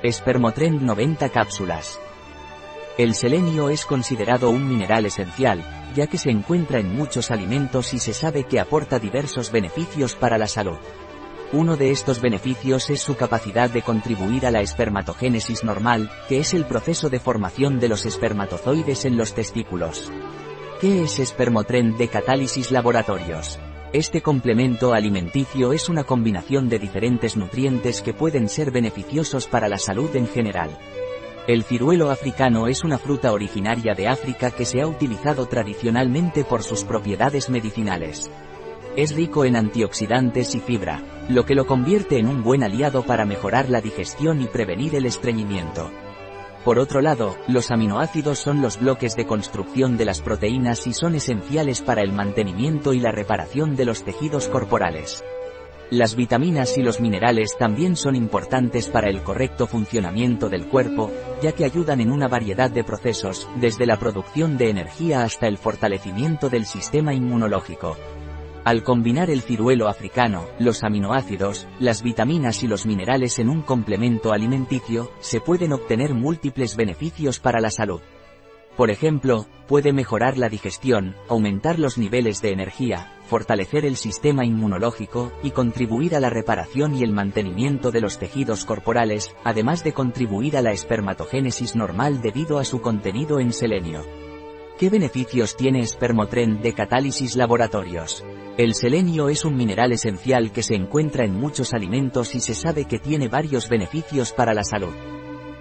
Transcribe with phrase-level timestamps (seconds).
[0.00, 1.98] Espermotrend 90 cápsulas.
[2.98, 5.64] El selenio es considerado un mineral esencial,
[5.96, 10.38] ya que se encuentra en muchos alimentos y se sabe que aporta diversos beneficios para
[10.38, 10.78] la salud.
[11.52, 16.54] Uno de estos beneficios es su capacidad de contribuir a la espermatogénesis normal, que es
[16.54, 20.12] el proceso de formación de los espermatozoides en los testículos.
[20.80, 23.58] ¿Qué es espermotrend de catálisis laboratorios?
[23.92, 29.78] Este complemento alimenticio es una combinación de diferentes nutrientes que pueden ser beneficiosos para la
[29.78, 30.68] salud en general.
[31.46, 36.62] El ciruelo africano es una fruta originaria de África que se ha utilizado tradicionalmente por
[36.62, 38.30] sus propiedades medicinales.
[38.94, 43.24] Es rico en antioxidantes y fibra, lo que lo convierte en un buen aliado para
[43.24, 45.90] mejorar la digestión y prevenir el estreñimiento.
[46.64, 51.14] Por otro lado, los aminoácidos son los bloques de construcción de las proteínas y son
[51.14, 55.24] esenciales para el mantenimiento y la reparación de los tejidos corporales.
[55.90, 61.10] Las vitaminas y los minerales también son importantes para el correcto funcionamiento del cuerpo,
[61.40, 65.56] ya que ayudan en una variedad de procesos, desde la producción de energía hasta el
[65.56, 67.96] fortalecimiento del sistema inmunológico.
[68.68, 74.30] Al combinar el ciruelo africano, los aminoácidos, las vitaminas y los minerales en un complemento
[74.30, 78.02] alimenticio, se pueden obtener múltiples beneficios para la salud.
[78.76, 85.32] Por ejemplo, puede mejorar la digestión, aumentar los niveles de energía, fortalecer el sistema inmunológico,
[85.42, 90.58] y contribuir a la reparación y el mantenimiento de los tejidos corporales, además de contribuir
[90.58, 94.27] a la espermatogénesis normal debido a su contenido en selenio.
[94.78, 98.24] ¿Qué beneficios tiene Espermotren de catálisis laboratorios?
[98.56, 102.84] El selenio es un mineral esencial que se encuentra en muchos alimentos y se sabe
[102.84, 104.94] que tiene varios beneficios para la salud.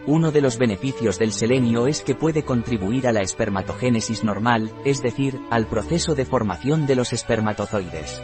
[0.05, 5.01] Uno de los beneficios del selenio es que puede contribuir a la espermatogénesis normal, es
[5.01, 8.21] decir, al proceso de formación de los espermatozoides.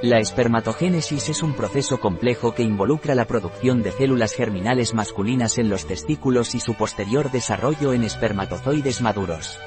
[0.00, 5.68] La espermatogénesis es un proceso complejo que involucra la producción de células germinales masculinas en
[5.68, 9.58] los testículos y su posterior desarrollo en espermatozoides maduros.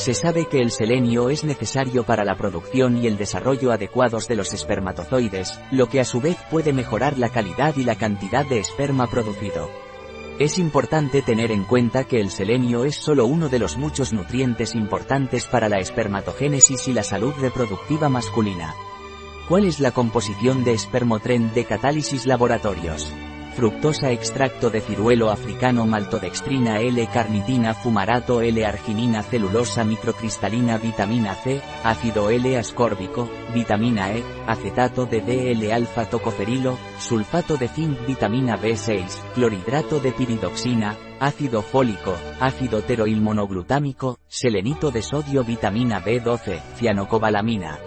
[0.00, 4.34] Se sabe que el selenio es necesario para la producción y el desarrollo adecuados de
[4.34, 8.60] los espermatozoides, lo que a su vez puede mejorar la calidad y la cantidad de
[8.60, 9.68] esperma producido.
[10.38, 14.74] Es importante tener en cuenta que el selenio es solo uno de los muchos nutrientes
[14.74, 18.74] importantes para la espermatogénesis y la salud reproductiva masculina.
[19.50, 23.12] ¿Cuál es la composición de espermotren de catálisis laboratorios?
[23.60, 33.28] Fructosa extracto de ciruelo africano maltodextrina L-carnitina fumarato L-arginina celulosa microcristalina vitamina C, ácido L-ascórbico,
[33.52, 41.60] vitamina E, acetato de DL-alfa tocoferilo, sulfato de zinc vitamina B6, clorhidrato de piridoxina, ácido
[41.60, 47.78] fólico, ácido teroilmonoglutámico, selenito de sodio vitamina B12, cianocobalamina.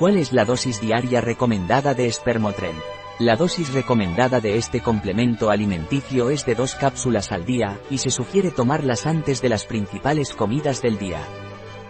[0.00, 2.74] ¿Cuál es la dosis diaria recomendada de espermotren?
[3.18, 8.10] La dosis recomendada de este complemento alimenticio es de dos cápsulas al día, y se
[8.10, 11.20] sugiere tomarlas antes de las principales comidas del día.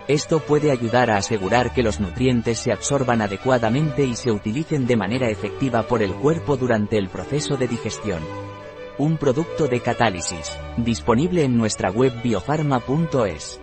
[0.06, 4.96] Esto puede ayudar a asegurar que los nutrientes se absorban adecuadamente y se utilicen de
[4.96, 8.22] manera efectiva por el cuerpo durante el proceso de digestión.
[8.96, 13.60] Un producto de catálisis, disponible en nuestra web biofarma.es.